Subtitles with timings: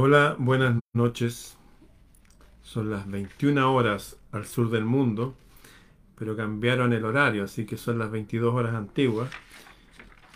[0.00, 1.58] Hola, buenas noches.
[2.62, 5.34] Son las 21 horas al sur del mundo,
[6.14, 9.28] pero cambiaron el horario, así que son las 22 horas antiguas.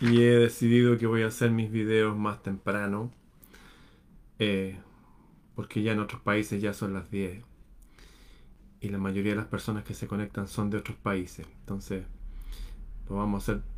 [0.01, 3.13] Y he decidido que voy a hacer mis videos más temprano,
[4.41, 4.81] eh,
[5.55, 7.45] porque ya en otros países ya son las 10.
[8.81, 11.47] Y la mayoría de las personas que se conectan son de otros países.
[11.61, 12.05] Entonces,
[13.09, 13.72] lo vamos a hacer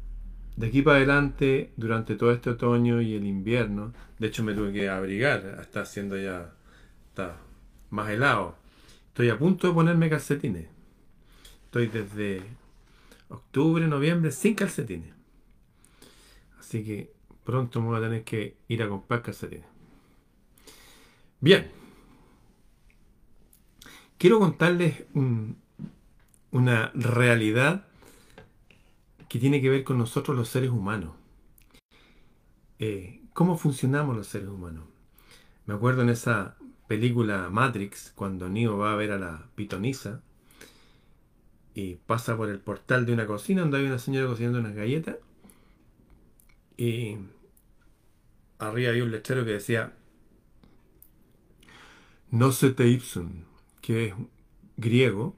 [0.57, 4.73] de aquí para adelante, durante todo este otoño y el invierno, de hecho me tuve
[4.73, 6.52] que abrigar, está haciendo ya,
[7.09, 7.37] está
[7.91, 8.56] más helado.
[9.09, 10.69] Estoy a punto de ponerme calcetines.
[11.64, 12.42] Estoy desde
[13.28, 15.12] octubre, noviembre sin calcetines.
[16.59, 17.12] Así que
[17.45, 19.66] pronto me voy a tener que ir a comprar calcetines.
[21.41, 21.70] Bien.
[24.19, 25.05] Quiero contarles
[26.50, 27.86] una realidad
[29.34, 31.16] que tiene que ver con nosotros los seres humanos.
[32.79, 34.84] Eh, ¿Cómo funcionamos los seres humanos?
[35.66, 36.56] Me acuerdo en esa
[36.87, 40.23] película Matrix, cuando Neo va a ver a la pitonisa
[41.75, 45.17] y pasa por el portal de una cocina donde hay una señora cocinando unas galletas
[46.77, 47.17] y
[48.61, 49.95] arriba había un letrero que decía
[52.30, 53.42] no se te ipsum,
[53.80, 54.14] que es
[54.77, 55.34] griego,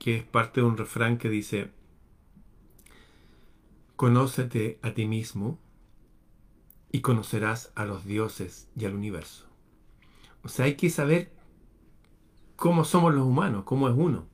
[0.00, 1.77] que es parte de un refrán que dice
[3.98, 5.58] Conócete a ti mismo
[6.92, 9.46] y conocerás a los dioses y al universo.
[10.44, 11.32] O sea, hay que saber
[12.54, 14.24] cómo somos los humanos, cómo es uno.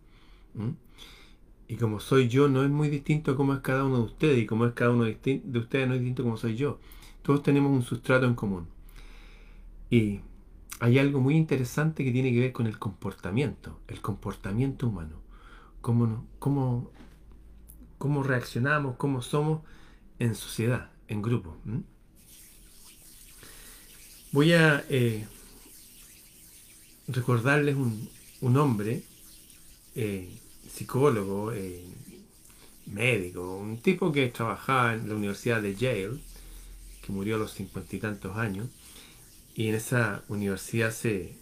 [1.66, 4.38] Y como soy yo, no es muy distinto a cómo es cada uno de ustedes,
[4.38, 5.12] y como es cada uno de
[5.54, 6.78] ustedes, no es distinto a cómo soy yo.
[7.22, 8.66] Todos tenemos un sustrato en común.
[9.88, 10.20] Y
[10.78, 15.22] hay algo muy interesante que tiene que ver con el comportamiento, el comportamiento humano.
[15.80, 16.90] Cómo, cómo
[17.98, 19.62] cómo reaccionamos, cómo somos
[20.18, 21.56] en sociedad, en grupo.
[24.32, 25.26] Voy a eh,
[27.08, 29.02] recordarles un, hombre,
[29.94, 30.28] eh,
[30.68, 31.84] psicólogo, eh,
[32.86, 36.20] médico, un tipo que trabajaba en la Universidad de Yale,
[37.02, 38.68] que murió a los cincuenta y tantos años,
[39.54, 41.36] y en esa universidad se,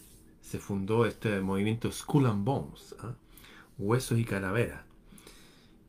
[0.59, 3.15] fundó este movimiento Skull and Bones, ¿ah?
[3.79, 4.92] huesos y calaveras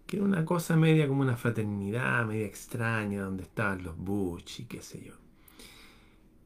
[0.06, 4.64] que era una cosa media como una fraternidad, media extraña, donde estaban los Bush y
[4.64, 5.14] qué sé yo.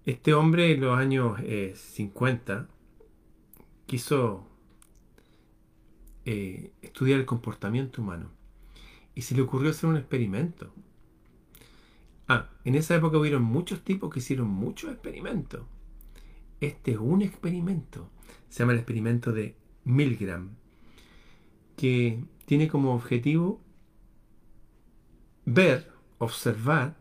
[0.04, 1.38] Este hombre en los años
[1.74, 2.64] 50 eh,
[3.86, 4.46] quiso
[6.24, 8.30] eh, estudiar el comportamiento humano
[9.14, 10.72] y se le ocurrió hacer un experimento.
[12.28, 15.62] Ah, en esa época hubieron muchos tipos que hicieron muchos experimentos.
[16.60, 18.10] Este es un experimento.
[18.48, 20.57] Se llama el experimento de Milgram,
[21.78, 23.60] que tiene como objetivo
[25.46, 26.96] ver, observar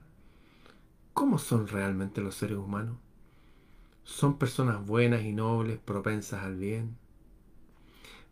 [1.13, 2.97] cómo son realmente los seres humanos.
[4.03, 6.95] ¿Son personas buenas y nobles, propensas al bien?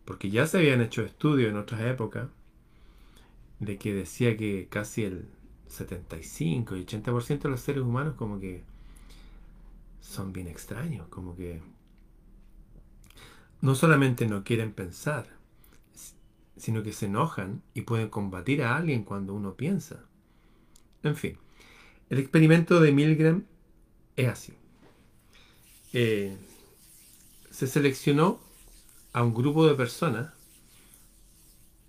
[0.06, 2.28] Porque ya se habían hecho estudios en otras épocas
[3.58, 5.28] de que decía que casi el
[5.66, 8.62] 75 y 80% de los seres humanos como que
[10.00, 11.60] son bien extraños, como que
[13.60, 15.35] no solamente no quieren pensar,
[16.56, 20.04] sino que se enojan y pueden combatir a alguien cuando uno piensa.
[21.02, 21.38] En fin,
[22.10, 23.44] el experimento de Milgram
[24.16, 24.54] es así.
[25.92, 26.36] Eh,
[27.50, 28.40] se seleccionó
[29.12, 30.32] a un grupo de personas,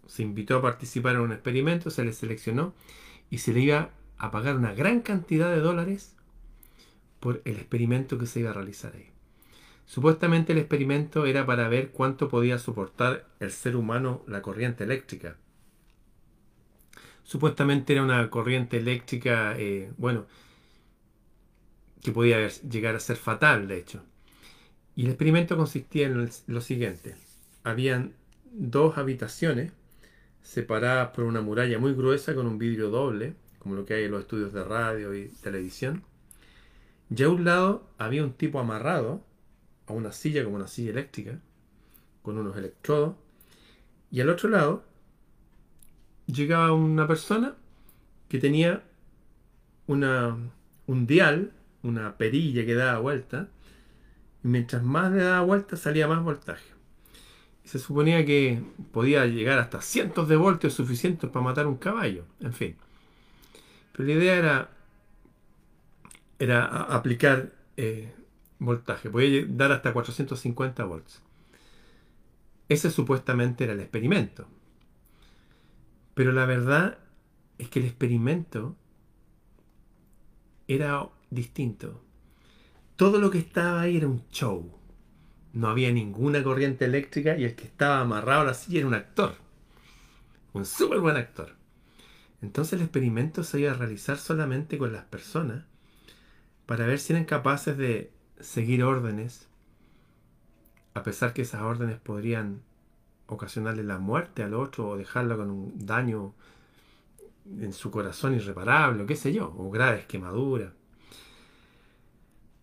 [0.07, 2.73] se invitó a participar en un experimento, se les seleccionó
[3.29, 6.15] y se le iba a pagar una gran cantidad de dólares
[7.19, 9.09] por el experimento que se iba a realizar ahí.
[9.87, 15.37] Supuestamente el experimento era para ver cuánto podía soportar el ser humano la corriente eléctrica.
[17.23, 20.25] Supuestamente era una corriente eléctrica, eh, bueno,
[22.03, 24.03] que podía llegar a ser fatal, de hecho.
[24.93, 27.15] Y el experimento consistía en lo siguiente.
[27.63, 28.13] Habían
[28.51, 29.71] dos habitaciones
[30.41, 34.11] separadas por una muralla muy gruesa con un vidrio doble, como lo que hay en
[34.11, 36.03] los estudios de radio y televisión.
[37.09, 39.26] Y a un lado había un tipo amarrado
[39.87, 41.39] a una silla como una silla eléctrica,
[42.21, 43.15] con unos electrodos,
[44.11, 44.83] y al otro lado
[46.27, 47.55] llegaba una persona
[48.27, 48.83] que tenía
[49.87, 50.37] una,
[50.85, 51.53] un dial,
[51.83, 53.49] una perilla que daba vuelta,
[54.43, 56.65] y mientras más le daba vuelta salía más voltaje.
[57.63, 58.61] Y se suponía que
[58.91, 62.75] podía llegar hasta cientos de voltios suficientes para matar un caballo, en fin.
[63.93, 64.69] Pero la idea era,
[66.39, 68.13] era aplicar eh,
[68.59, 71.21] voltaje, podía dar hasta 450 volts.
[72.69, 74.47] Ese supuestamente era el experimento.
[76.13, 76.97] Pero la verdad
[77.57, 78.75] es que el experimento
[80.67, 82.03] era distinto.
[82.95, 84.73] todo lo que estaba ahí era un show.
[85.53, 88.95] No había ninguna corriente eléctrica y el que estaba amarrado a la silla era un
[88.95, 89.35] actor.
[90.53, 91.55] Un súper buen actor.
[92.41, 95.65] Entonces el experimento se iba a realizar solamente con las personas
[96.65, 99.47] para ver si eran capaces de seguir órdenes,
[100.93, 102.61] a pesar que esas órdenes podrían
[103.27, 106.33] ocasionarle la muerte al otro o dejarlo con un daño
[107.59, 110.71] en su corazón irreparable, o qué sé yo, o graves quemaduras.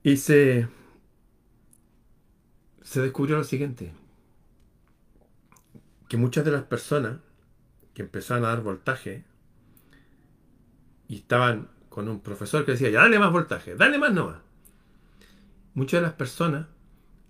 [0.03, 0.69] Y se,
[2.83, 3.93] se descubrió lo siguiente,
[6.09, 7.19] que muchas de las personas
[7.95, 9.25] que empezaban a dar voltaje
[11.09, 14.44] y estaban con un profesor que decía, ya dale más voltaje, dale más nomás.
[15.75, 16.67] Muchas de las personas,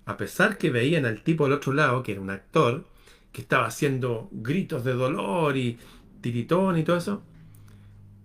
[0.06, 2.86] a pesar que veían al tipo del otro lado, que era un actor,
[3.32, 5.78] que estaba haciendo gritos de dolor y
[6.20, 7.22] tiritón y todo eso,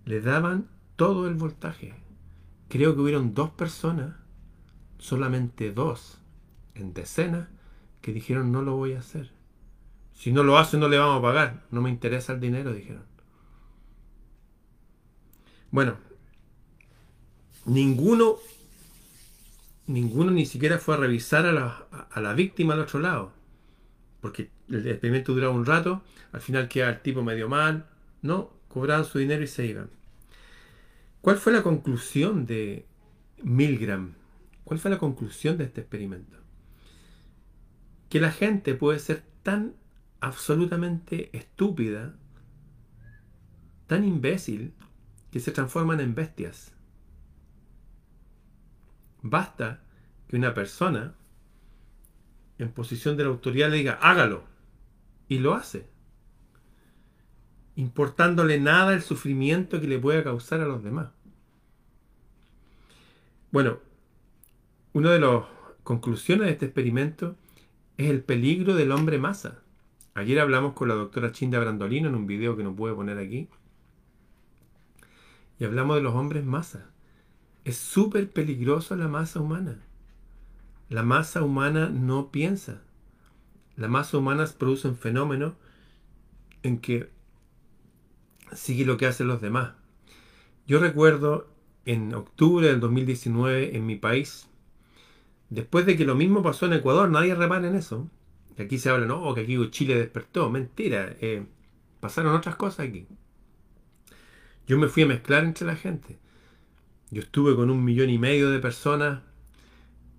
[0.04, 1.94] le daban todo el voltaje.
[2.68, 4.14] Creo que hubieron dos personas,
[4.98, 6.18] solamente dos,
[6.74, 7.48] en decenas,
[8.00, 9.30] que dijeron no lo voy a hacer.
[10.14, 11.62] Si no lo hace no le vamos a pagar.
[11.70, 13.04] No me interesa el dinero, dijeron.
[15.70, 15.96] Bueno,
[17.64, 18.36] ninguno,
[19.92, 23.32] ninguno ni siquiera fue a revisar a la, víctima al otro lado.
[24.20, 26.02] Porque el experimento duraba un rato,
[26.32, 27.86] al final queda el tipo medio mal,
[28.22, 29.90] no, cobraban su dinero y se iban.
[31.20, 32.86] ¿Cuál fue la conclusión de
[33.42, 34.14] Milgram?
[34.64, 36.36] ¿Cuál fue la conclusión de este experimento?
[38.08, 39.74] Que la gente puede ser tan
[40.20, 42.14] absolutamente estúpida,
[43.86, 44.72] tan imbécil,
[45.30, 46.74] que se transforman en bestias.
[49.22, 49.82] Basta
[50.28, 51.14] que una persona
[52.58, 54.44] en posición de la autoridad le diga, hágalo,
[55.28, 55.86] y lo hace,
[57.76, 61.08] importándole nada el sufrimiento que le pueda causar a los demás.
[63.52, 63.78] Bueno,
[64.92, 65.44] una de las
[65.84, 67.36] conclusiones de este experimento
[67.96, 69.62] es el peligro del hombre masa.
[70.14, 73.48] Ayer hablamos con la doctora Chinda Brandolino en un video que no pude poner aquí.
[75.58, 76.89] Y hablamos de los hombres masa.
[77.70, 79.78] Es súper peligroso la masa humana.
[80.88, 82.82] La masa humana no piensa.
[83.76, 85.54] La masa humana produce un fenómeno
[86.64, 87.10] en que
[88.52, 89.74] sigue lo que hacen los demás.
[90.66, 91.46] Yo recuerdo
[91.84, 94.48] en octubre del 2019 en mi país,
[95.48, 98.10] después de que lo mismo pasó en Ecuador, nadie repara en eso.
[98.58, 100.50] Aquí se habla, no, que aquí Chile despertó.
[100.50, 101.46] Mentira, eh,
[102.00, 103.06] pasaron otras cosas aquí.
[104.66, 106.18] Yo me fui a mezclar entre la gente.
[107.10, 109.22] Yo estuve con un millón y medio de personas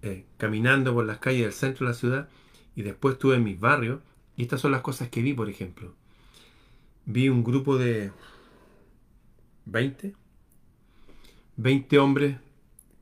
[0.02, 2.30] eh, caminando por las calles del centro de la ciudad
[2.76, 4.02] y después estuve en mis barrios
[4.36, 5.94] y estas son las cosas que vi, por ejemplo.
[7.06, 8.12] Vi un grupo de
[9.66, 10.14] 20,
[11.56, 12.38] 20 hombres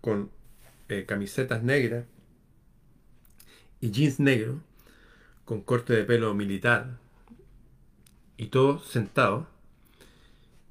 [0.02, 0.30] con
[0.88, 2.06] eh, camisetas negras
[3.82, 4.58] y jeans negros
[5.46, 7.00] con corte de pelo militar
[8.38, 9.48] y todos sentados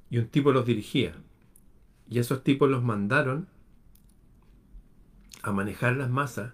[0.09, 1.13] y un tipo los dirigía
[2.09, 3.47] y esos tipos los mandaron
[5.43, 6.53] a manejar las masas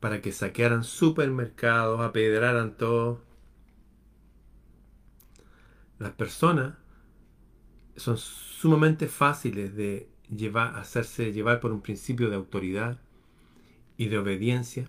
[0.00, 3.22] para que saquearan supermercados, apedraran todo.
[5.98, 6.74] Las personas
[7.96, 12.98] son sumamente fáciles de llevar, hacerse llevar por un principio de autoridad
[13.96, 14.88] y de obediencia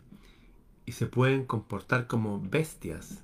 [0.85, 3.23] y se pueden comportar como bestias.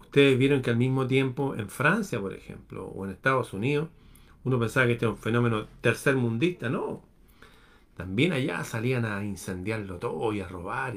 [0.00, 3.88] Ustedes vieron que al mismo tiempo en Francia, por ejemplo, o en Estados Unidos,
[4.44, 7.02] uno pensaba que este era un fenómeno tercermundista, no.
[7.96, 10.96] También allá salían a incendiarlo todo y a robar.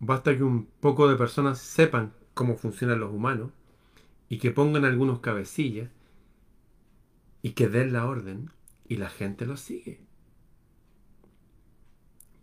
[0.00, 3.50] Basta que un poco de personas sepan cómo funcionan los humanos
[4.28, 5.90] y que pongan algunos cabecillas
[7.42, 8.50] y que den la orden
[8.88, 10.00] y la gente lo sigue.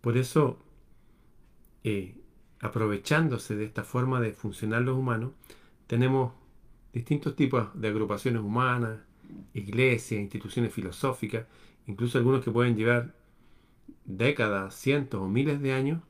[0.00, 0.58] Por eso,
[1.84, 2.16] eh,
[2.60, 5.32] aprovechándose de esta forma de funcionar los humanos,
[5.86, 6.32] tenemos
[6.98, 8.98] distintos tipos de agrupaciones humanas,
[9.54, 11.46] iglesias, instituciones filosóficas,
[11.86, 13.14] incluso algunos que pueden llevar
[14.04, 16.02] décadas, cientos o miles de años,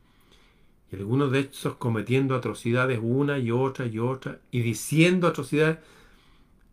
[0.91, 5.79] y algunos de estos cometiendo atrocidades una y otra y otra, y diciendo atrocidades,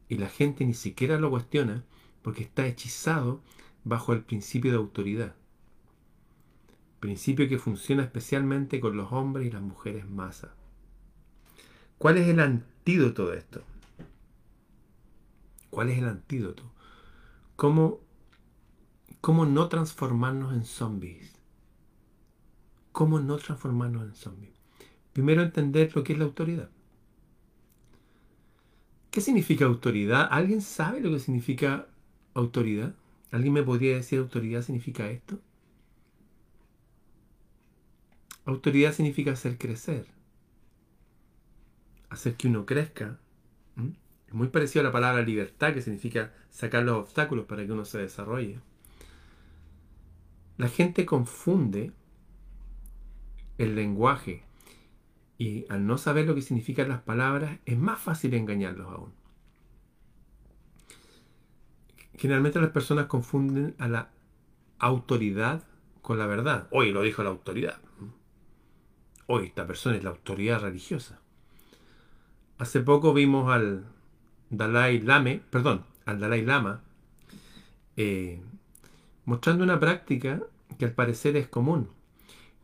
[0.07, 1.83] y la gente ni siquiera lo cuestiona,
[2.21, 3.41] porque está hechizado
[3.83, 5.35] bajo el principio de autoridad.
[7.01, 10.55] Principio que funciona especialmente con los hombres y las mujeres masa.
[11.97, 13.61] ¿Cuál es el antídoto de esto?
[15.75, 16.63] ¿Cuál es el antídoto?
[17.57, 17.99] ¿Cómo
[19.19, 21.33] ¿Cómo no transformarnos en zombies?
[22.93, 24.53] ¿Cómo no transformarnos en zombies?
[25.11, 26.69] Primero entender lo que es la autoridad.
[29.11, 30.29] ¿Qué significa autoridad?
[30.31, 31.87] ¿Alguien sabe lo que significa
[32.35, 32.95] autoridad?
[33.31, 35.41] ¿Alguien me podría decir autoridad significa esto?
[38.45, 40.07] Autoridad significa hacer crecer,
[42.09, 43.19] hacer que uno crezca.
[44.31, 47.99] Muy parecido a la palabra libertad, que significa sacar los obstáculos para que uno se
[47.99, 48.59] desarrolle.
[50.57, 51.91] La gente confunde
[53.57, 54.43] el lenguaje
[55.37, 59.13] y al no saber lo que significan las palabras es más fácil engañarlos aún.
[62.17, 64.11] Generalmente las personas confunden a la
[64.79, 65.63] autoridad
[66.01, 66.67] con la verdad.
[66.71, 67.81] Hoy lo dijo la autoridad.
[69.27, 71.19] Hoy esta persona es la autoridad religiosa.
[72.57, 73.85] Hace poco vimos al
[74.57, 76.81] Dalai Lama, perdón, al Dalai Lama,
[77.97, 78.41] eh,
[79.25, 80.41] mostrando una práctica
[80.77, 81.89] que al parecer es común.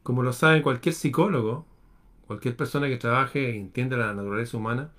[0.04, 1.66] Como lo sabe cualquier psicólogo,
[2.28, 4.92] cualquier persona que trabaje e entienda la naturaleza humana,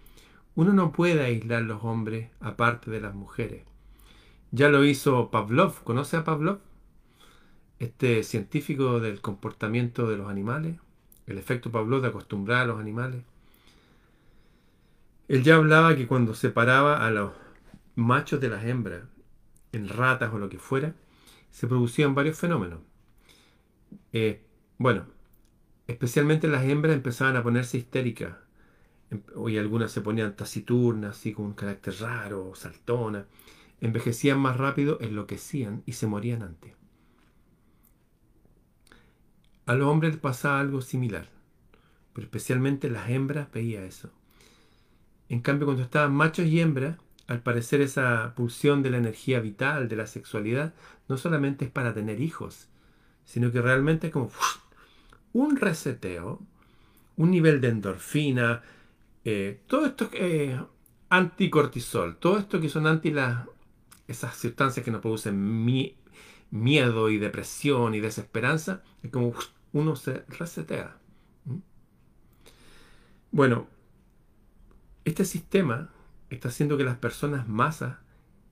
[0.54, 3.64] uno no puede aislar los hombres aparte de las mujeres.
[4.50, 5.82] Ya lo hizo Pavlov.
[5.82, 6.58] ¿Conoce a Pavlov?
[7.78, 10.76] Este científico del comportamiento de los animales.
[11.26, 13.24] El efecto Pavlov de acostumbrar a los animales.
[15.32, 17.32] Él ya hablaba que cuando separaba a los
[17.94, 19.04] machos de las hembras,
[19.72, 20.94] en ratas o lo que fuera,
[21.50, 22.80] se producían varios fenómenos.
[24.12, 24.44] Eh,
[24.76, 25.06] bueno,
[25.86, 28.36] especialmente las hembras empezaban a ponerse histéricas.
[29.34, 33.24] Hoy em, algunas se ponían taciturnas, así con un carácter raro, saltona.
[33.80, 36.74] Envejecían más rápido, enloquecían y se morían antes.
[39.64, 41.30] A los hombres les pasaba algo similar,
[42.12, 44.12] pero especialmente las hembras veía eso.
[45.32, 49.88] En cambio, cuando estaban machos y hembras, al parecer esa pulsión de la energía vital,
[49.88, 50.74] de la sexualidad,
[51.08, 52.68] no solamente es para tener hijos,
[53.24, 54.30] sino que realmente es como
[55.32, 56.38] un reseteo,
[57.16, 58.60] un nivel de endorfina,
[59.24, 60.54] eh, todo esto es
[61.08, 63.46] anticortisol, todo esto que son anti las,
[64.08, 65.64] esas sustancias que nos producen
[66.50, 69.32] miedo y depresión y desesperanza, es como
[69.72, 70.94] uno se resetea.
[73.30, 73.66] Bueno,
[75.04, 75.90] este sistema
[76.30, 77.96] está haciendo que las personas masas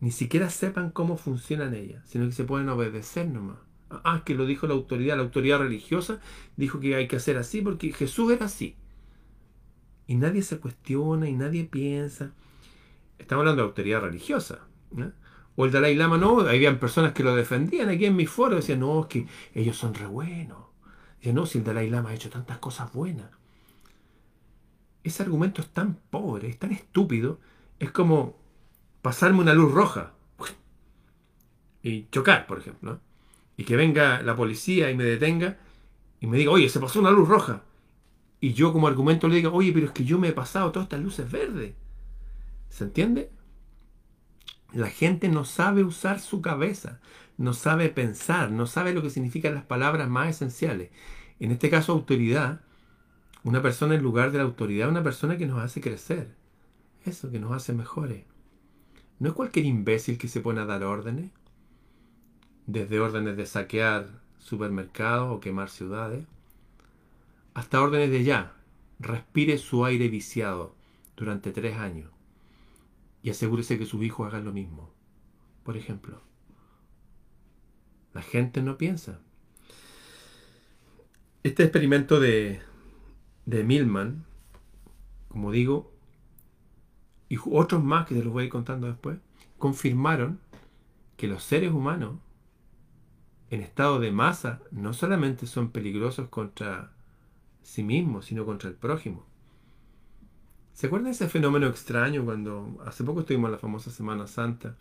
[0.00, 3.59] ni siquiera sepan cómo funcionan ellas, sino que se pueden obedecer nomás.
[3.90, 6.21] Ah, que lo dijo la autoridad, la autoridad religiosa
[6.57, 8.76] dijo que hay que hacer así porque Jesús era así.
[10.07, 12.33] Y nadie se cuestiona y nadie piensa.
[13.19, 14.61] Estamos hablando de autoridad religiosa.
[15.57, 18.80] O el Dalai Lama no, habían personas que lo defendían aquí en mi foro, decían,
[18.80, 20.59] no, es que ellos son re buenos.
[21.23, 23.26] No, si el Dalai Lama ha hecho tantas cosas buenas
[25.04, 27.40] ese argumento es tan pobre, es tan estúpido,
[27.78, 28.37] es como
[29.02, 30.12] pasarme una luz roja
[31.83, 33.00] y chocar, por ejemplo,
[33.57, 35.59] y que venga la policía y me detenga
[36.21, 37.62] y me diga, oye, se pasó una luz roja.
[38.40, 40.87] Y yo como argumento le diga, oye, pero es que yo me he pasado todas
[40.87, 41.75] estas luces verdes.
[42.69, 43.30] ¿Se entiende?
[44.73, 47.00] La gente no sabe usar su cabeza,
[47.37, 50.90] no sabe pensar, no sabe lo que significan las palabras más esenciales.
[51.38, 52.61] En este caso, autoridad
[53.42, 56.35] una persona en lugar de la autoridad, una persona que nos hace crecer.
[57.04, 58.25] Eso, que nos hace mejores.
[59.18, 61.30] No es cualquier imbécil que se pone a dar órdenes.
[62.66, 66.26] Desde órdenes de saquear supermercados o quemar ciudades.
[67.54, 68.54] Hasta órdenes de ya.
[68.99, 70.75] Respire su aire viciado
[71.16, 72.11] durante tres años.
[73.23, 74.90] Y asegúrese que sus hijos hagan lo mismo.
[75.64, 76.20] Por ejemplo.
[78.12, 79.20] La gente no piensa.
[81.42, 82.61] Este experimento de,
[83.50, 84.25] de Milman,
[85.28, 85.92] como digo,
[87.28, 89.19] y otros más que se los voy a ir contando después,
[89.59, 90.38] confirmaron
[91.16, 92.16] que los seres humanos
[93.50, 96.92] en estado de masa no solamente son peligrosos contra
[97.62, 99.26] sí mismos, sino contra el prójimo.
[100.73, 104.76] ¿Se acuerdan ese fenómeno extraño cuando hace poco estuvimos en la famosa Semana Santa?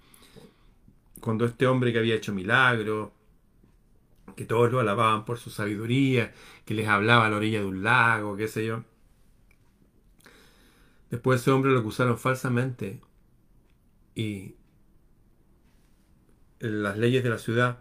[1.20, 3.10] Cuando este hombre que había hecho milagros,
[4.40, 6.32] que todos lo alababan por su sabiduría,
[6.64, 8.86] que les hablaba a la orilla de un lago, qué sé yo.
[11.12, 13.02] Después ese hombre lo acusaron falsamente
[14.16, 14.56] y
[16.60, 17.80] las leyes de la ciudad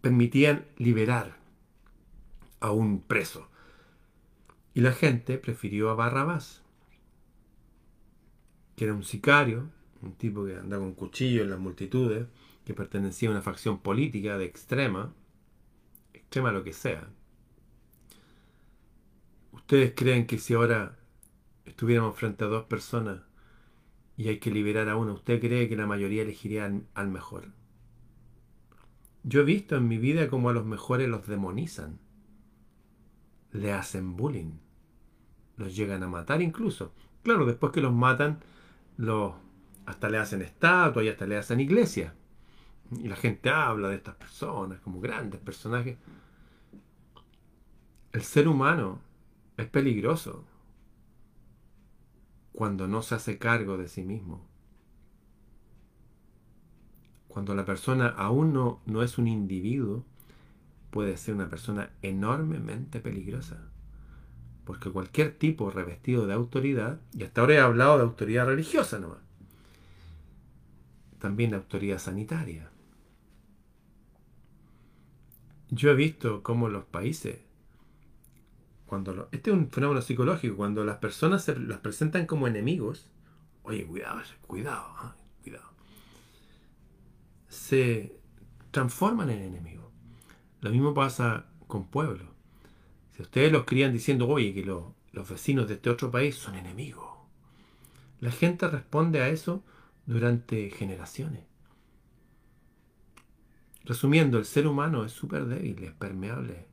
[0.00, 1.36] permitían liberar
[2.60, 3.48] a un preso.
[4.72, 6.62] Y la gente prefirió a Barrabás,
[8.76, 9.68] que era un sicario,
[10.00, 12.28] un tipo que andaba con cuchillo en las multitudes,
[12.64, 15.12] que pertenecía a una facción política de extrema,
[16.30, 17.08] extrema lo que sea.
[19.50, 20.96] ¿Ustedes creen que si ahora
[21.64, 23.22] estuviéramos frente a dos personas
[24.16, 27.48] y hay que liberar a uno, ¿usted cree que la mayoría elegiría al, mejor?
[29.24, 31.98] Yo he visto en mi vida cómo a los mejores los demonizan.
[33.50, 34.52] Le hacen bullying.
[35.56, 36.94] Los llegan a matar incluso.
[37.24, 38.38] Claro, después que los matan,
[39.84, 42.12] hasta le hacen estatuas y hasta le hacen iglesias.
[42.92, 45.98] Y la gente habla de estas personas como grandes personajes.
[48.12, 49.00] El ser humano
[49.56, 50.44] es peligroso
[52.52, 54.44] cuando no se hace cargo de sí mismo.
[57.28, 60.04] Cuando la persona aún no, no es un individuo,
[60.90, 63.70] puede ser una persona enormemente peligrosa.
[64.64, 69.20] Porque cualquier tipo revestido de autoridad, y hasta ahora he hablado de autoridad religiosa nomás,
[71.20, 72.70] también de autoridad sanitaria.
[75.68, 77.38] Yo he visto cómo los países,
[79.32, 83.06] este es un fenómeno psicológico, cuando las personas se las presentan como enemigos,
[83.62, 85.16] oye, cuidado, cuidado, ¿ah?
[85.42, 85.70] cuidado,
[87.48, 88.18] se
[88.70, 89.90] transforman en enemigos.
[90.60, 92.28] Lo mismo pasa con pueblos.
[93.16, 97.08] Si ustedes los crían diciendo, oye, que los vecinos de este otro país son enemigos,
[98.20, 99.62] la gente responde a eso
[100.06, 101.44] durante generaciones.
[103.84, 106.69] Resumiendo, el ser humano es súper débil, es permeable.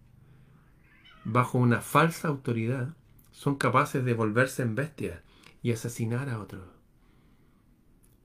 [1.30, 2.96] Bajo una falsa autoridad,
[3.32, 5.20] son capaces de volverse en bestias
[5.62, 6.64] y asesinar a otros.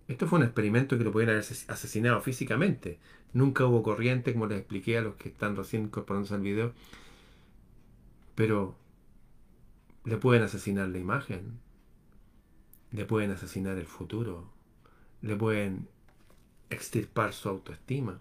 [0.06, 3.00] Esto fue un experimento que lo pueden haber asesinado físicamente.
[3.32, 6.75] Nunca hubo corriente, como les expliqué a los que están recién incorporándose al video.
[8.37, 8.76] Pero
[10.04, 11.59] le pueden asesinar la imagen.
[12.92, 14.49] Le pueden asesinar el futuro.
[15.23, 15.88] Le pueden
[16.71, 18.21] extirpar su autoestima.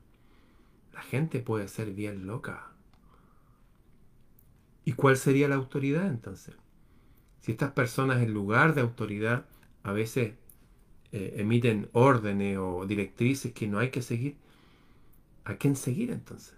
[0.92, 2.71] La gente puede ser bien loca.
[4.84, 6.56] ¿Y cuál sería la autoridad entonces?
[7.40, 9.46] Si estas personas en lugar de autoridad
[9.84, 10.36] a veces
[11.12, 14.38] eh, emiten órdenes o directrices que no hay que seguir,
[15.46, 16.56] ¿a quién seguir entonces?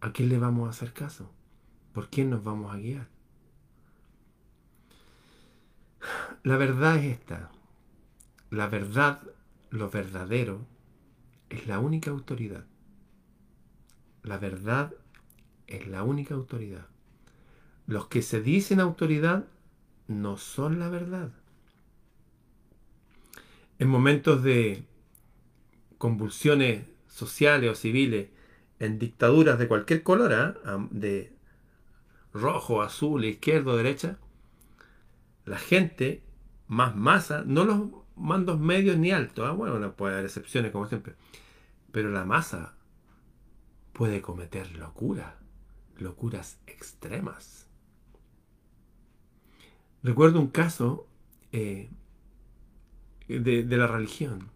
[0.00, 1.30] ¿A quién le vamos a hacer caso?
[1.92, 3.08] ¿Por quién nos vamos a guiar?
[6.42, 7.50] La verdad es esta.
[8.50, 9.22] La verdad,
[9.70, 10.66] lo verdadero,
[11.50, 12.64] es la única autoridad.
[14.22, 14.94] La verdad
[15.70, 16.86] es la única autoridad.
[17.86, 19.46] Los que se dicen autoridad
[20.08, 21.30] no son la verdad.
[23.78, 24.84] En momentos de
[25.98, 28.28] convulsiones sociales o civiles,
[28.78, 30.88] en dictaduras de cualquier color, ¿ah?
[30.90, 31.32] de
[32.32, 34.18] rojo, azul, izquierdo, derecha,
[35.44, 36.22] la gente
[36.66, 39.52] más masa, no los mandos medios ni altos, ¿ah?
[39.52, 41.14] bueno, no puede haber excepciones como siempre,
[41.92, 42.74] pero la masa
[43.92, 45.34] puede cometer locuras,
[46.00, 47.66] locuras extremas.
[50.02, 51.06] Recuerdo un caso
[51.52, 51.90] eh,
[53.28, 54.50] de, de, la religión.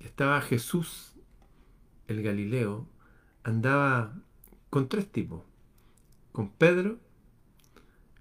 [0.00, 1.12] Estaba Jesús,
[2.06, 2.86] el Galileo,
[3.42, 4.14] andaba
[4.70, 5.42] con tres tipos,
[6.32, 6.98] con Pedro,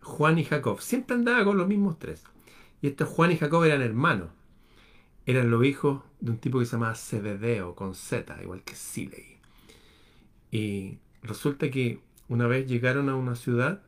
[0.02, 0.82] Juan y Jacob.
[0.82, 2.24] Siempre andaba con los mismos tres.
[2.82, 4.30] Y estos Juan y Jacob eran hermanos.
[5.26, 9.40] Eran los hijos de un tipo que se llamaba Zebedeo, con Z, igual que Siley.
[10.52, 13.82] Y resulta que una vez llegaron a una ciudad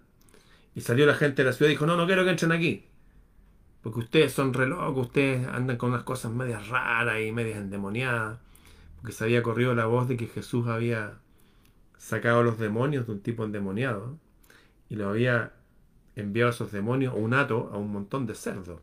[0.76, 2.86] y salió la gente de la ciudad y dijo, no, no quiero que entren aquí.
[3.82, 8.40] Porque ustedes son re locos, ustedes andan con unas cosas medias raras y medias endemoniadas.
[8.98, 11.20] Porque se había corrido la voz de que Jesús había
[11.98, 14.18] sacado a los demonios de un tipo endemoniado
[14.90, 15.54] y lo había
[16.16, 18.82] enviado a esos demonios un hato a un montón de cerdos.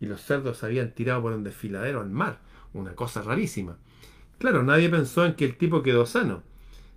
[0.00, 2.38] Y los cerdos se habían tirado por un desfiladero al mar.
[2.74, 3.78] Una cosa rarísima.
[4.38, 6.42] Claro, nadie pensó en que el tipo quedó sano.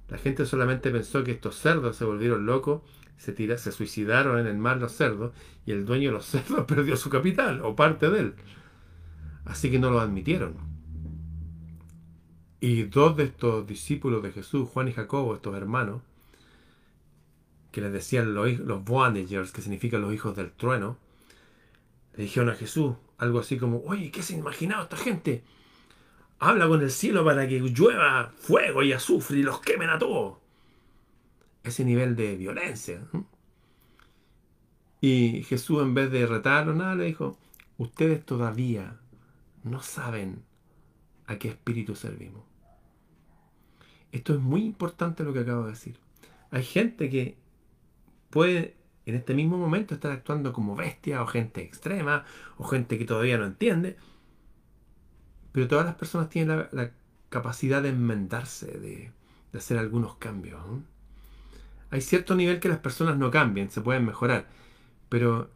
[0.09, 2.81] La gente solamente pensó que estos cerdos se volvieron locos,
[3.17, 5.33] se, tira, se suicidaron en el mar los cerdos
[5.65, 8.33] y el dueño de los cerdos perdió su capital o parte de él.
[9.45, 10.55] Así que no lo admitieron.
[12.61, 16.01] Y dos de estos discípulos de Jesús, Juan y Jacobo, estos hermanos,
[17.71, 20.97] que les decían los, los Boanagers, que significan los hijos del trueno,
[22.17, 25.43] le dijeron a Jesús algo así como, oye, ¿qué se ha imaginado esta gente?
[26.39, 30.37] Habla con el cielo para que llueva fuego y azufre y los quemen a todos.
[31.63, 33.01] Ese nivel de violencia.
[35.01, 37.37] Y Jesús en vez de retarlo nada, le dijo,
[37.77, 38.99] ustedes todavía
[39.63, 40.43] no saben
[41.27, 42.43] a qué espíritu servimos.
[44.11, 45.97] Esto es muy importante lo que acabo de decir.
[46.51, 47.37] Hay gente que
[48.29, 48.75] puede
[49.05, 52.25] en este mismo momento estar actuando como bestia o gente extrema
[52.57, 53.97] o gente que todavía no entiende.
[55.59, 56.91] Pero todas las personas tienen la,
[57.27, 59.11] capacidad de enmendarse, de,
[59.53, 60.61] hacer algunos cambios.
[61.91, 64.47] Hay cierto nivel que las personas no cambien, se pueden mejorar,
[65.09, 65.49] pero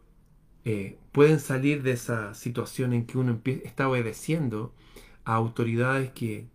[0.66, 4.74] eh, pueden salir de esa situación en que uno está obedeciendo
[5.24, 6.50] a autoridades que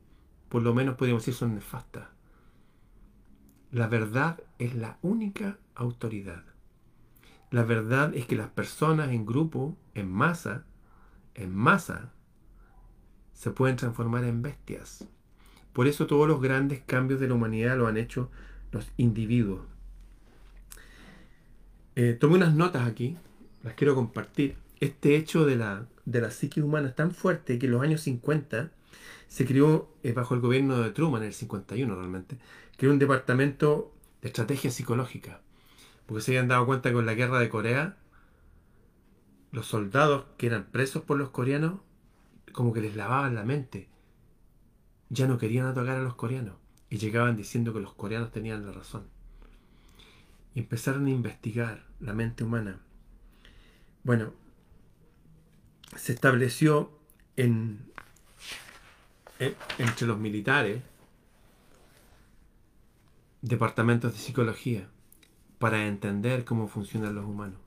[0.51, 2.07] por lo menos podríamos decir son nefastas.
[3.73, 6.45] La verdad es la única autoridad.
[7.51, 10.67] La verdad es que las personas en grupo, en masa,
[11.35, 12.13] en masa,
[13.39, 15.07] se pueden transformar en bestias.
[15.73, 18.33] Por eso todos los grandes cambios de la humanidad lo han hecho
[18.73, 19.61] los individuos.
[21.95, 23.17] Eh, tomé unas notas aquí,
[23.63, 24.57] las quiero compartir.
[24.81, 28.01] Este hecho de la, de la psique humana es tan fuerte que en los años
[28.01, 28.73] 50
[29.29, 32.39] se creó, eh, bajo el gobierno de Truman, en el 51 realmente,
[32.77, 35.43] creó un departamento de estrategia psicológica.
[36.07, 37.99] Porque se habían dado cuenta que con la guerra de Corea,
[39.53, 41.75] los soldados que eran presos por los coreanos,
[42.59, 43.89] como que les lavaban la mente.
[45.11, 46.57] Ya no querían atacar a los coreanos.
[46.91, 49.07] Y llegaban diciendo que los coreanos tenían la razón.
[50.57, 52.81] Y empezaron a investigar la mente humana.
[54.03, 54.33] Bueno,
[55.95, 56.91] se estableció
[57.37, 57.79] en,
[59.79, 60.83] entre los militares
[63.41, 64.89] departamentos de psicología
[65.61, 67.61] para entender cómo funcionan los humanos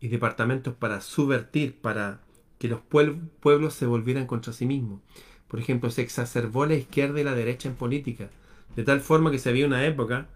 [0.00, 2.22] y departamentos para subvertir, para
[2.58, 5.00] que los pueblos se volvieran contra sí mismos.
[5.46, 8.30] Por ejemplo, se exacerbó la izquierda y la derecha en política,
[8.76, 10.28] de tal forma que se había una época,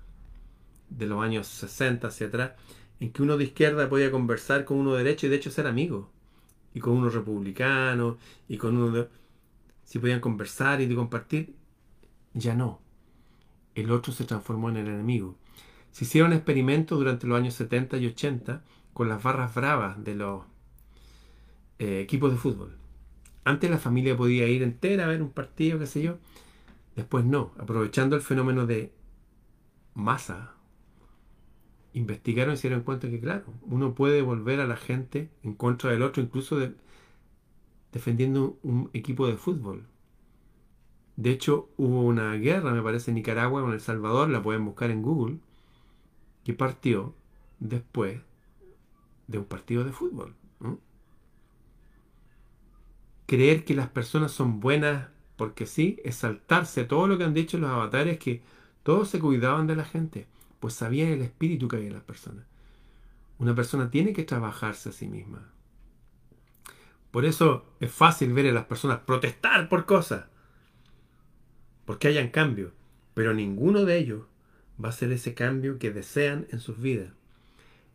[0.88, 2.52] de los años 60 hacia atrás,
[3.00, 5.66] en que uno de izquierda podía conversar con uno de derecha y de hecho ser
[5.66, 6.06] amigos,
[6.74, 9.08] y con uno republicano, y con uno de...
[9.84, 11.54] Si podían conversar y compartir,
[12.32, 12.80] ya no.
[13.74, 15.36] El otro se transformó en el enemigo.
[15.90, 20.42] Se hicieron experimentos durante los años 70 y 80 con las barras bravas de los
[21.78, 22.76] eh, equipos de fútbol.
[23.44, 26.18] Antes la familia podía ir entera a ver un partido, qué sé yo.
[26.96, 28.92] Después no, aprovechando el fenómeno de
[29.94, 30.54] masa.
[31.94, 35.90] Investigaron y se dieron cuenta que, claro, uno puede volver a la gente en contra
[35.90, 36.58] del otro, incluso
[37.92, 39.86] defendiendo un equipo de fútbol.
[41.16, 44.90] De hecho, hubo una guerra, me parece, en Nicaragua con El Salvador, la pueden buscar
[44.90, 45.38] en Google,
[46.44, 47.14] que partió
[47.60, 48.20] después
[49.26, 50.34] de un partido de fútbol.
[53.32, 57.56] Creer que las personas son buenas porque sí es saltarse todo lo que han dicho
[57.56, 58.42] los avatares que
[58.82, 60.26] todos se cuidaban de la gente,
[60.60, 62.44] pues sabían el espíritu que había en las personas.
[63.38, 65.48] Una persona tiene que trabajarse a sí misma.
[67.10, 70.26] Por eso es fácil ver a las personas protestar por cosas,
[71.86, 72.72] porque hayan cambio,
[73.14, 74.26] pero ninguno de ellos
[74.84, 77.14] va a ser ese cambio que desean en sus vidas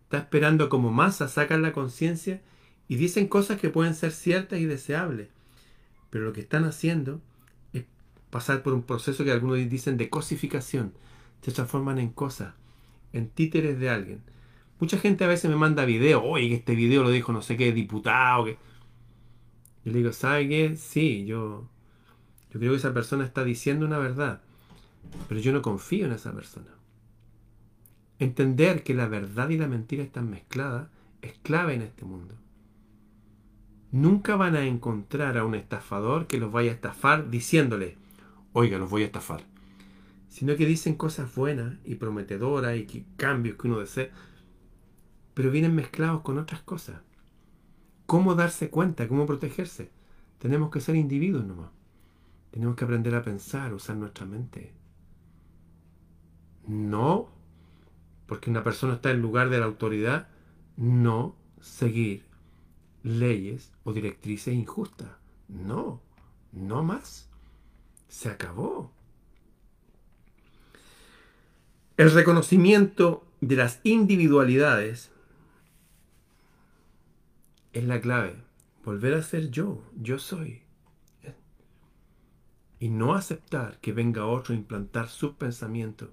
[0.08, 2.40] está esperando como masa, sacan la conciencia
[2.88, 5.30] y dicen cosas que pueden ser ciertas y deseables.
[6.10, 7.22] Pero lo que están haciendo
[7.74, 7.84] es
[8.30, 10.94] pasar por un proceso que algunos dicen de cosificación.
[11.42, 12.54] Se transforman en cosas,
[13.14, 14.22] en títeres de alguien.
[14.80, 17.72] Mucha gente a veces me manda videos, oye, este video lo dijo no sé qué
[17.72, 18.46] diputado.
[18.46, 18.58] Que...
[19.84, 20.76] Yo le digo, ¿sabe qué?
[20.78, 21.68] Sí, yo,
[22.52, 24.42] yo creo que esa persona está diciendo una verdad,
[25.28, 26.68] pero yo no confío en esa persona.
[28.20, 30.88] Entender que la verdad y la mentira están mezcladas
[31.22, 32.36] es clave en este mundo.
[33.92, 37.98] Nunca van a encontrar a un estafador que los vaya a estafar diciéndole,
[38.54, 39.44] oiga, los voy a estafar.
[40.30, 44.10] Sino que dicen cosas buenas y prometedoras y que cambios que uno desea,
[45.34, 47.02] pero vienen mezclados con otras cosas.
[48.06, 49.08] ¿Cómo darse cuenta?
[49.08, 49.90] ¿Cómo protegerse?
[50.38, 51.70] Tenemos que ser individuos nomás.
[52.52, 54.74] Tenemos que aprender a pensar, usar nuestra mente.
[56.68, 57.38] No
[58.28, 60.28] porque una persona está en lugar de la autoridad,
[60.76, 62.27] no seguir
[63.04, 65.10] leyes o directrices injustas.
[65.48, 66.02] No,
[66.52, 67.30] no más.
[68.08, 68.92] Se acabó.
[71.98, 75.12] El reconocimiento de las individualidades
[77.74, 78.36] es la clave.
[78.84, 80.62] Volver a ser yo, yo soy.
[82.80, 86.10] Y no aceptar que venga otro a implantar sus pensamientos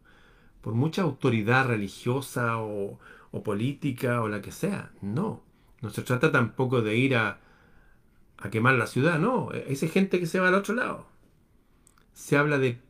[0.63, 2.99] por mucha autoridad religiosa o,
[3.45, 4.93] política o la que sea.
[5.03, 5.43] No.
[5.85, 7.39] No se trata tampoco de ir a,
[8.39, 9.53] a quemar la ciudad, no.
[9.53, 11.07] Esa gente que se va al otro lado.
[12.15, 12.81] Se habla de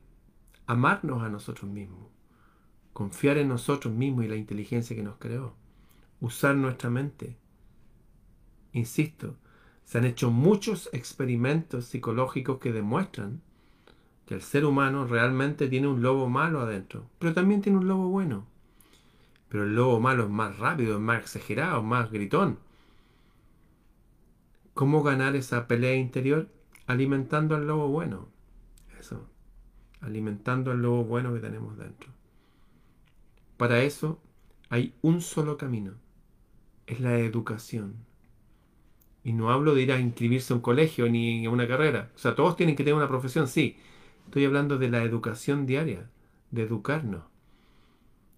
[0.67, 2.07] amarnos a nosotros mismos,
[2.93, 5.57] confiar en nosotros mismos y la inteligencia que nos creó,
[6.21, 7.37] usar nuestra mente.
[8.73, 9.35] Insisto,
[9.85, 13.43] se han hecho muchos experimentos psicológicos que demuestran
[14.25, 18.09] que el ser humano realmente tiene un lobo malo adentro, pero también tiene un lobo
[18.09, 18.47] bueno.
[19.49, 22.59] Pero el lobo malo es más rápido, es más exagerado, más gritón.
[24.75, 26.49] ¿Cómo ganar esa pelea interior?
[26.87, 28.29] Alimentando al lobo bueno.
[28.99, 29.25] Eso.
[30.01, 32.11] Alimentando al lobo bueno que tenemos dentro.
[33.57, 34.21] Para eso
[34.69, 35.93] hay un solo camino.
[36.87, 37.95] Es la educación.
[39.23, 42.11] Y no hablo de ir a inscribirse a un colegio ni a una carrera.
[42.17, 43.79] O sea, todos tienen que tener una profesión, sí.
[44.27, 46.11] Estoy hablando de la educación diaria,
[46.51, 47.23] de educarnos,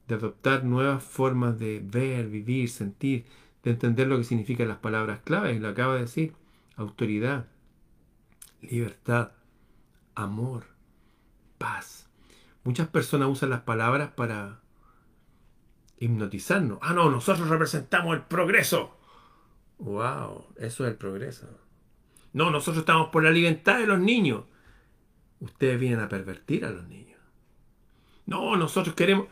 [0.07, 3.25] de adoptar nuevas formas de ver, vivir, sentir,
[3.67, 6.35] de entender lo que significan las palabras claves, lo acaba de decir,
[6.77, 7.49] autoridad,
[8.63, 9.33] libertad,
[10.15, 10.67] amor,
[11.59, 12.09] paz.
[12.63, 14.61] Muchas personas usan las palabras para
[15.99, 16.79] hipnotizarnos.
[16.81, 18.97] Ah, no, nosotros representamos el progreso.
[19.79, 20.47] ¡Wow!
[20.59, 21.49] Eso es el progreso.
[22.35, 24.45] No, nosotros estamos por la libertad de los niños.
[25.41, 27.19] Ustedes vienen a pervertir a los niños.
[28.27, 29.27] No, nosotros queremos...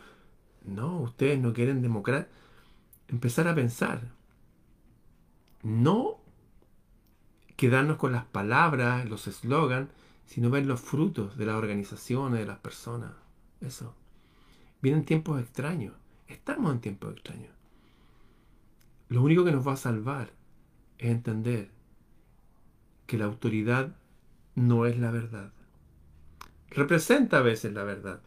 [0.65, 2.27] No, ustedes no quieren democracia.
[3.07, 4.14] Empezar a pensar.
[5.65, 6.19] No
[7.55, 9.89] quedarnos con las palabras, los eslogans,
[10.27, 13.13] sino ver los frutos de las organizaciones, de las personas.
[13.61, 13.95] Eso.
[14.83, 15.95] Vienen tiempos extraños.
[16.27, 17.51] Estamos en tiempos extraños.
[19.09, 20.33] Lo único que nos va a salvar
[20.99, 21.71] es entender
[23.07, 23.95] que la autoridad
[24.53, 25.51] no es la verdad.
[26.69, 28.21] Representa a veces la verdad,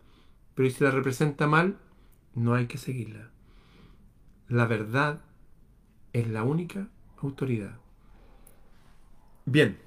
[0.56, 1.78] pero si la representa mal,
[2.34, 3.30] no hay que seguirla.
[4.48, 5.20] La verdad
[6.12, 6.88] es la única
[7.22, 7.78] autoridad.
[9.44, 9.78] Bien,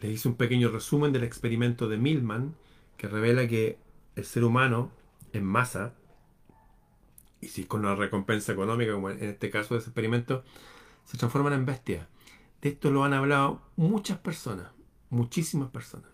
[0.00, 2.54] le hice un pequeño resumen del experimento de Milman
[2.96, 3.78] que revela que
[4.16, 4.90] el ser humano
[5.32, 5.94] en masa,
[7.40, 10.44] y si con una recompensa económica, como en este caso de ese experimento,
[11.04, 12.06] se transforman en bestias.
[12.60, 14.68] De esto lo han hablado muchas personas,
[15.10, 16.08] muchísimas personas.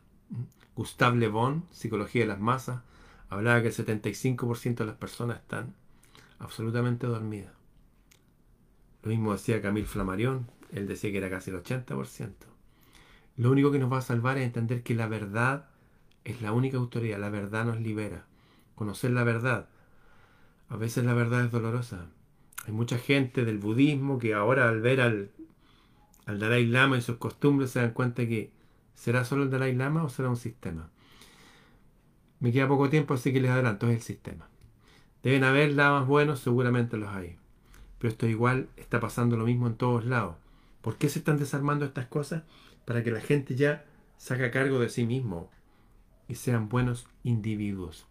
[0.77, 2.83] Gustave Le Bon, Psicología de las Masas,
[3.29, 5.75] hablaba que el 75% de las personas están
[6.39, 7.58] absolutamente dormidas.
[9.09, 12.29] Lo mismo decía Camille Flammarion, él decía que era casi el 80%.
[13.39, 15.71] Lo único que nos va a salvar es entender que la verdad
[16.25, 18.27] es la única autoridad, la verdad nos libera.
[18.75, 19.71] Conocer la verdad.
[20.69, 22.11] A veces la verdad es dolorosa.
[22.67, 25.31] Hay mucha gente del budismo que ahora al ver al,
[26.27, 28.53] al Dalai Lama y sus costumbres se dan cuenta que
[28.93, 30.91] ¿será solo el Dalai Lama o será un sistema?
[32.41, 34.51] Me queda poco tiempo, así que les adelanto, es el sistema.
[35.23, 37.39] Deben haber lamas buenos, seguramente los hay.
[37.99, 40.37] Pero esto igual está pasando lo mismo en todos lados.
[40.81, 42.45] ¿Por qué se están desarmando estas cosas?
[42.85, 43.85] Para que la gente ya
[44.17, 45.51] saca cargo de sí mismo
[46.29, 48.07] y sean buenos individuos,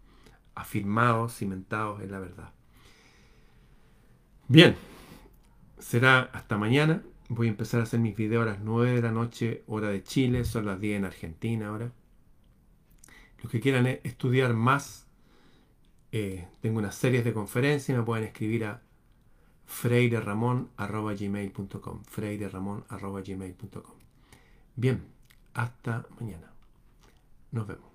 [0.54, 2.52] afirmados, cimentados en la verdad.
[4.48, 4.76] Bien,
[5.78, 7.02] será hasta mañana.
[7.28, 10.02] Voy a empezar a hacer mis videos a las 9 de la noche, hora de
[10.02, 11.92] Chile, son las 10 en Argentina ahora.
[13.42, 15.06] Los que quieran estudiar más,
[16.10, 18.82] eh, tengo unas series de conferencias, me pueden escribir a
[19.68, 23.94] freireramon.gmail.com freireramon.gmail.com
[24.74, 25.06] Bien,
[25.54, 26.50] hasta mañana.
[27.52, 27.87] Nos vemos.